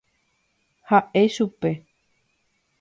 Ha'e 0.89 1.23
chupe. 1.35 1.71